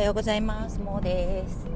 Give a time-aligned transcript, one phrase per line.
[0.00, 0.80] はようございます。
[0.80, 1.66] もうです。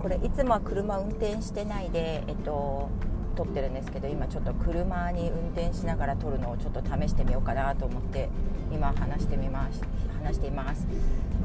[0.00, 2.88] これいつもは車運転してないでえっと
[3.34, 8.28] 撮ってるんですけど今ちょっと車に運転しながら撮るのをちょっと試してみようかなと思って
[8.70, 9.80] 今話してみます
[10.22, 10.86] 話しています。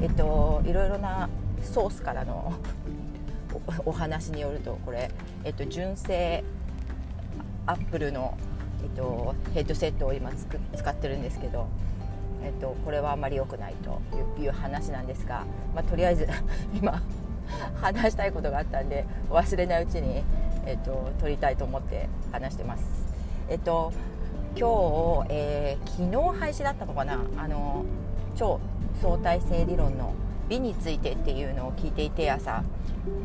[0.00, 1.28] えっといろいろな
[1.64, 2.52] ソースからの
[3.84, 5.10] お話によるとこれ
[5.42, 6.44] えっと純正
[7.66, 8.38] アップルの
[8.84, 10.30] えっとヘッドセットを今
[10.76, 11.66] 使ってるんですけど
[12.42, 14.00] えっと、これはあまり良くないと
[14.40, 15.44] いう話なんですが、
[15.74, 16.28] まあ、とりあえず
[16.74, 17.02] 今
[17.80, 20.22] 話したいことがあったんで忘れないうちに、
[20.66, 22.84] えっと、撮りたいと思って話してます。
[23.48, 23.92] えっと
[24.56, 27.84] 今日、えー、昨日廃止だったのかなあの
[28.36, 28.60] 超
[29.00, 30.14] 相対性理論の
[30.48, 32.64] 美についてっていうのを聞いていて朝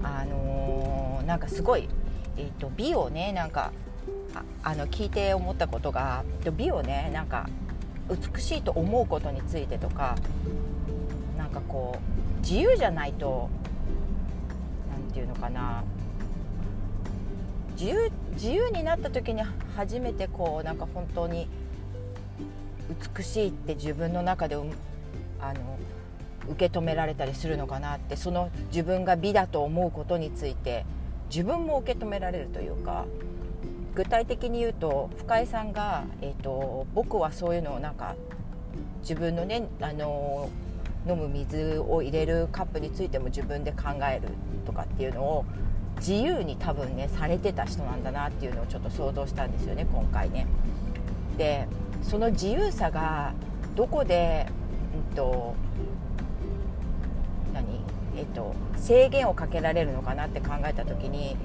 [0.04, 1.90] あのー、なんかすごい、
[2.38, 3.72] えーと、美をねなんか
[4.64, 6.24] あの聞いて思ったことが
[6.58, 7.48] 美をねなんか
[8.10, 10.16] 美しいと思うことについてとか
[11.38, 13.50] なんかこう自由じゃないと
[14.92, 15.84] 何て言うのかな。
[17.76, 19.42] 自由自由になった時に
[19.76, 21.48] 初めてこうなんか本当に
[23.18, 24.60] 美しいって自分の中であ
[25.54, 25.78] の
[26.50, 30.86] 受け止められたりするのかなってその自分が美だと思うことについて
[31.30, 33.06] 自分も受け止められるというか
[33.96, 38.16] 具体的に言うと深井さんが、えーと、僕はそういうのをなんか
[39.02, 40.50] 自分のねあの
[41.08, 44.30] 飲む水を入れるカップについても自分で考える
[44.66, 45.46] とかっていうのを
[45.98, 50.46] 自由に多分ねされてた人なんだなっていうのをちょっと想像したんですよね今回ね。
[51.38, 51.68] で
[52.04, 53.34] その自由さが
[53.76, 54.48] どこで、
[55.10, 55.56] うんと
[57.54, 57.80] 何
[58.18, 61.38] えっと、制限をかけられるのかなって考えた時に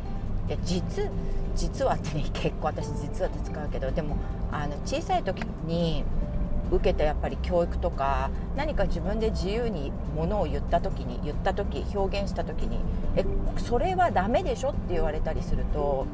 [0.50, 1.08] で実
[1.54, 4.16] 実はってね結構私実はって使うけどでも
[4.50, 6.04] あの小さい時に
[6.72, 12.78] 受けたやっぱり教育とか何か自分で自由にものを言った時に言った時表現した時に
[13.16, 13.24] え
[13.58, 16.06] それはダメでしょって言われたりすると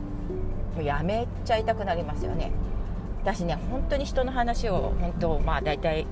[0.82, 2.52] やめちゃいたくなりますよね。
[3.22, 6.06] 私ね本当に人の話を本当まあ大体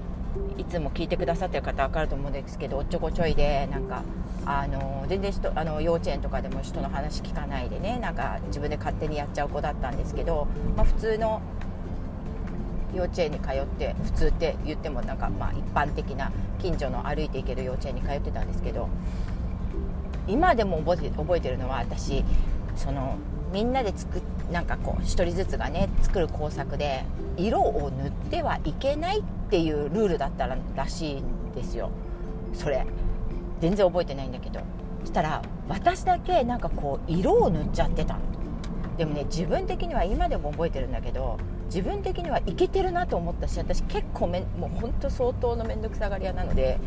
[0.58, 4.02] いつも聞いてくださってる方分かると思うんですけどおっちょこちょいでなんか
[4.47, 10.47] あの全然人あの幼稚園とかでも人の話聞かないでねなんか自分で勝手にやっちゃう子だったんですけど、
[10.77, 11.41] まあ、普通の
[12.94, 18.88] 幼稚園に通って普通って言ってもなんかまあ一般的な近所の歩いていける幼稚園に通ってたんですけど
[20.27, 22.25] 今でも覚えて覚えてるのは私
[22.76, 23.16] その
[23.53, 27.05] みんなで作なんかこう1人ずつがね作る工作で
[27.37, 31.91] 色を塗ってはいけないっていうルールだったららしいんですよ。
[32.53, 32.87] それ。
[33.64, 34.60] 全然覚えてないんだけど。
[35.04, 38.20] したら私だけなんかこう色を塗っちゃってたの。
[38.98, 46.78] でもね自分的には今でも覚えてるんだけど自分的にはいけてるなと思ったし私結構めもうほんと相当の面倒くさがり屋なので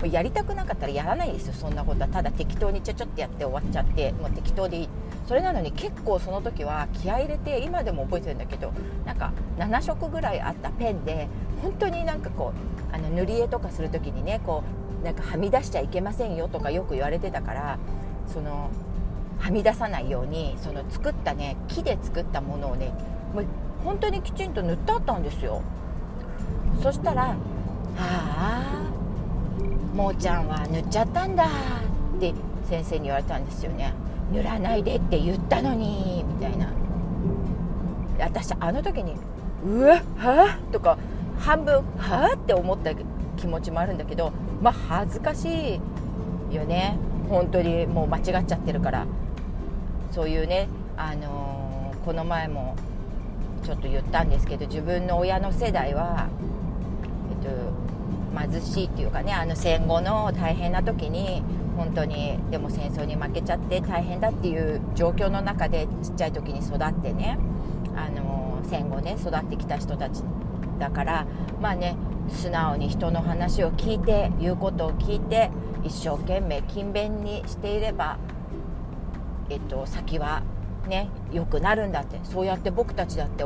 [0.00, 2.08] もうやりたくなかったらやらないですよそんなことは。
[2.08, 4.88] ただ適当にちょちょってやって終わっちゃってもう適当でいい。
[5.26, 8.72] それなのに結構その時は気合入れて今でも覚えてるんだけど
[9.04, 11.28] なんか7色ぐらいあったペンで
[11.62, 17.78] 本当になんかこうあの塗り絵とかする時にねこうなんかはみ出しちゃいけませんよとかよく言われてたから
[18.26, 18.70] その
[19.38, 22.92] はみ出さないようにその作ったね木で作ったものをね
[23.34, 23.46] もう
[23.84, 25.62] 本当にきちんと塗ってあったんですよ
[26.82, 27.34] そしたら
[27.98, 31.44] 「ああもーちゃんは塗っちゃったんだ」
[32.16, 32.34] って
[32.68, 33.94] 先生に言われたんですよね
[34.32, 36.68] 塗らないでって言ったのにみたいな
[38.20, 39.14] 私あの時に
[39.64, 40.98] 「うわはあ?」とか
[41.38, 42.90] 半分「はあ?」って思った
[43.36, 45.80] 気持ちもあるんだけどまあ恥ずかし
[46.50, 46.98] いよね。
[47.28, 49.06] 本当にもう間違っちゃってるから。
[50.12, 52.76] そういうねあのー、この前も
[53.64, 56.28] ちょっと言ったんですけど自分の親の世代は、
[57.30, 61.42] えっと、貧しいっていうかねあの戦後の大変な時に
[61.76, 67.38] 本当にでも戦争に負けちゃって大変だっていう状況の中でちっちゃい時に育ってね
[67.94, 70.22] あの戦後ね育ってきた人たち
[70.78, 71.26] だから
[71.60, 71.96] まあね
[72.28, 75.50] 素直に人の話を聞いて言うことを聞いて
[75.82, 78.18] 一生懸命勤勉にしていれば、
[79.48, 80.42] えっと、先は
[80.88, 82.20] ね良くなるんだって。
[82.24, 83.44] そうやって僕たちだって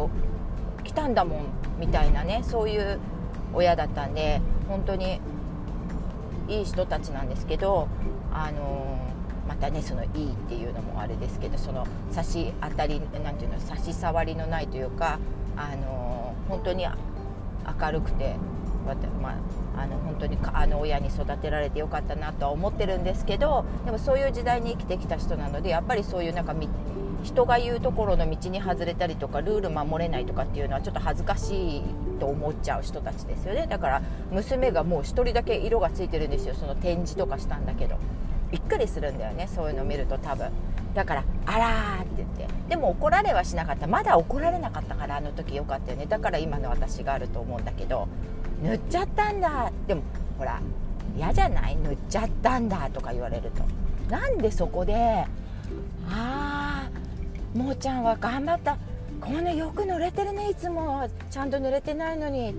[0.84, 1.44] 来たんだもん
[1.78, 2.98] みたいなねそういう
[3.52, 5.20] 親だったんで本当に
[6.48, 7.88] いい人たちなんですけど
[8.32, 8.98] あの
[9.48, 15.18] またねそのいいっていうのもあれですけどその差し当たりなんていうの差し障りのないというか
[15.56, 18.36] あの本当に明るくて
[18.84, 19.30] ま
[19.76, 26.54] あ、あの本当にあの親に育てられてよかったなとは思ってるんですけどでもそういう時代に生きてきた人なのでやっぱりそういうなんか
[27.24, 31.82] 人が言うところの道に外れたりとかルール守れないとかっていうのはちょっと恥ずかしい
[32.20, 33.66] と思っちゃう人たちですよね。
[33.66, 36.54] だから娘がもう1人だけ色がついてるんですよ。
[36.54, 37.96] その展示とかしたんだけど。
[38.50, 39.48] びっくりするんだよね。
[39.52, 40.48] そういうの見ると多分。
[40.94, 41.66] だから「あら」
[42.04, 42.46] って言って。
[42.68, 43.88] でも怒られはしなかった。
[43.88, 46.06] まだ怒られなかったからあの時よかったよね。
[46.06, 48.06] だから今の私があると思うんだけど。
[48.64, 49.70] 塗っちゃったんだ。
[49.86, 50.02] でも
[50.38, 50.58] ほら
[51.16, 51.76] 嫌じゃない？
[51.76, 53.62] 塗っちゃったんだとか言われると。
[54.10, 55.26] なんでそこで
[56.08, 56.90] 「ああ
[57.56, 58.78] もーちゃんは頑張った。
[59.20, 61.08] こんなよく濡れてるねいつも。
[61.30, 62.54] ちゃんと濡れてないのに」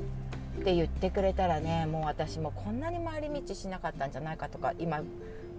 [0.61, 5.03] って言ってくれたらねもう私もこんなに回り道しなかったんじゃないかとか今、ま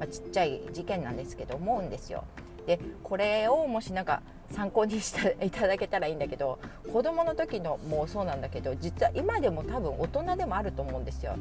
[0.01, 2.25] あ、ちっちゃい事件なんですけど思うんですよ。
[2.67, 6.59] でこれをもしなんか参考にしていただけたらいいんだけど
[6.93, 11.37] 子供の時のもそうなんだけど実は今でも多分大人でもあると思うんですよ。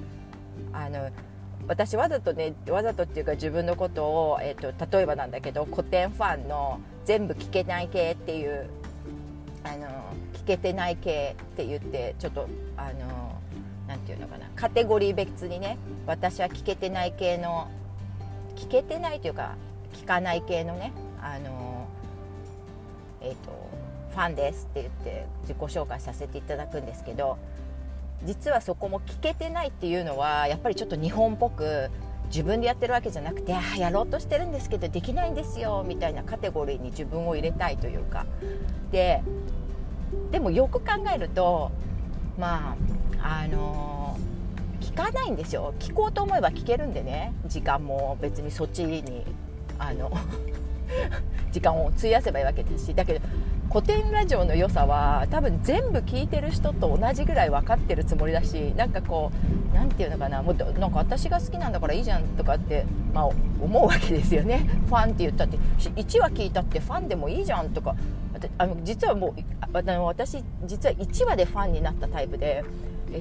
[0.71, 1.09] あの
[1.67, 8.69] 私わざとねわざとっていうか自分のことを、えーと、例えばなんだけど古典ファンの全部聞けない系っていう
[9.63, 9.87] あの
[10.33, 13.41] 聞けてない系って言ってちょっとあの
[13.87, 17.67] 何て言うのかなカテゴリー別にね私は聞けてない系の
[18.55, 19.55] 聞けてないというか
[19.93, 20.93] 聞かない系のね
[21.25, 21.87] あの
[23.19, 23.69] えっ、ー、と
[24.11, 27.37] ファンですって言って自己紹介させていただくんですけど
[28.23, 31.89] 実はそこも聞けてないっていうのはやっぱりちょっと日本っぽく
[32.27, 38.25] 自分でやってるわけじゃなくてあやろうとしてるんですけどできないんですよみたいなカテゴリーに自分を入れたいというか。
[38.91, 39.23] で
[40.31, 41.71] でもよく考えると
[42.37, 42.75] ま
[43.19, 44.17] ああの
[44.79, 45.73] 聞かないんですよ。
[45.79, 49.25] 聞こうと思えば聞けるんでね時間も別にそっちに
[49.77, 50.11] あの
[51.51, 53.19] 時間を費やせばいいわけですしだけど
[53.71, 64.69] 古典ラジオの良さは多分全部聞いてる人と同じぐらい分かってるつもりだしなんかこう何て言うのかなもうなんか私が好きなんだからいいじゃんとかって、まあ、思うわけですよね。
[64.87, 65.57] ファンって言ったって。
[65.77, 67.95] 1話聞いたってファンでもいいじゃんとか。
[68.57, 69.33] あの実はもう
[69.73, 72.63] あの私実は1話でファンになったタイプで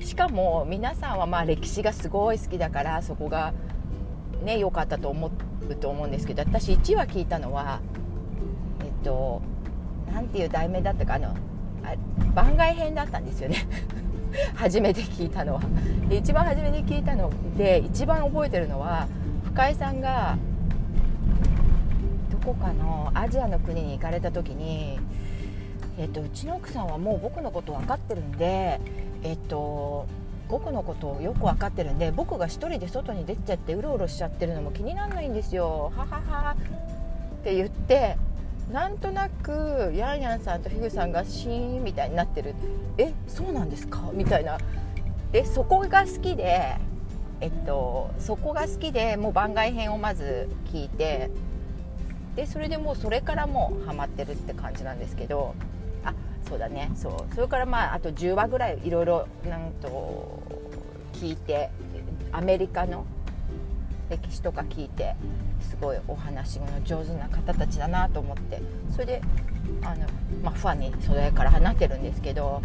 [0.02, 3.54] しかも皆さんはまあ歴史がすごい好きだからそこが
[4.44, 5.30] ね良かったと思
[5.68, 7.80] うと思うんですけど私1話聞いたのは
[8.84, 9.42] えっと
[10.12, 11.34] 何ていう題名だったかあの
[12.34, 13.66] 番外編だったんですよね。
[14.54, 15.60] 初めて聞いたのは。
[16.08, 19.06] で一番初めに聞いたので一番覚えてるのは
[19.44, 20.36] 深井さんが
[22.30, 24.98] どこかのアジアの国に行かれた時に、
[25.98, 28.80] えっと、うちの奥さんはもう僕のこと分かってるんで
[29.22, 30.06] えっと
[30.48, 35.92] 僕のことをよく分かってるんで僕が1人で外に出ちゃってうろうろしちゃってるのも気にならないんですよ。
[35.96, 36.52] ははは。
[36.52, 38.16] って言って
[38.72, 42.54] なんとなくヤンヤンさんとヒグさんがシーンみたいになってる。
[42.98, 44.10] えそうなんですか？
[44.12, 44.58] みたいな。
[45.32, 46.76] でそこが好きで
[47.40, 51.30] えっとそこが好きでもう番外編をまず聞いて
[52.36, 55.54] でそれでもうそれからもうハマってるって感じなんですけど
[56.48, 56.90] そうだね。
[56.94, 57.34] そう。
[57.34, 60.42] それからまああと10話ぐらいいろいろなんと
[61.12, 61.70] 聞いて
[62.32, 63.06] アメリカの
[64.10, 65.14] 歴史とか聞いて
[65.60, 68.60] すごいお話の上手な方たちだなと思って。
[68.90, 69.22] それで
[69.82, 70.06] あの、
[70.42, 72.62] まあ、ファンにそれからなってるんですけど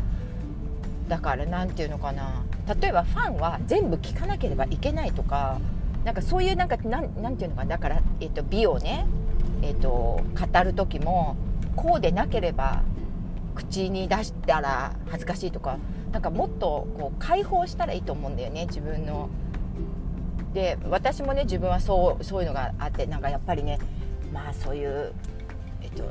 [1.07, 2.43] だから何て言うのかな。
[2.81, 5.59] 例えばファンは全部聞かなければいけないとか
[6.03, 7.69] なんかそういうなんかなんなんていうのかな。
[7.71, 9.05] だから、えーと、美をね、
[9.61, 10.23] えーと、語
[10.63, 11.35] る時も
[11.75, 12.83] こうでなければ
[13.59, 15.77] 口に出したら恥ずかしいとか
[16.13, 19.29] なんかもっとこう解放したらいいと思うんだよね自分の。
[20.53, 23.77] で私もね自分はそうそういうのがあってなんかやっぱりね
[24.33, 25.13] まあそういう
[25.81, 26.03] えっと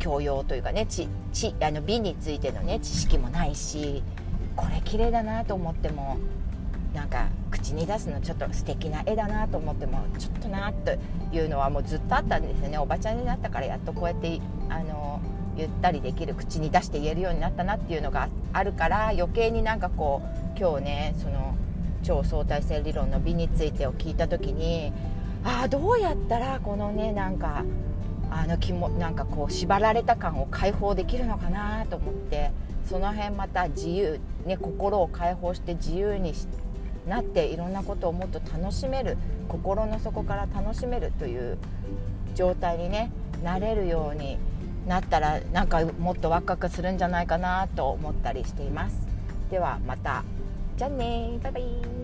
[0.00, 4.02] 教養というかねちちあの美についてのね知識もないし
[4.56, 6.16] これ綺麗だなと思っても
[6.92, 10.92] なんか口に出すのちょっと素敵な絵だなと思ってもちょっとなと
[11.32, 12.78] いうのはもうずっとあったんですよね。
[12.78, 15.20] おばちゃんになったからやっとこうやってあの
[15.56, 20.22] ゆったりできる口に出して言えるようになったなっていうのがあるから余計になんかこ
[20.56, 21.54] う今日ねその
[22.02, 24.92] 超相対性理論の美についてを聞いた時に
[25.44, 27.64] ああどうやったらこのねなんか
[28.30, 32.50] あの気もなんかこう縛られた感を解放できるのかなと思って
[32.88, 36.32] その辺また自由、ね、心を解放して自由に
[37.06, 39.16] なっていろんなことをもっと楽しめる
[39.48, 41.58] 心の底から楽しめるという
[42.34, 43.12] 状態にね
[43.44, 44.38] なれるように
[44.86, 48.96] なったらなんかもっとワクワクするんじゃないかなと思ったりしています。
[49.50, 50.24] ではまた。
[50.76, 52.01] じゃあねバイバイ。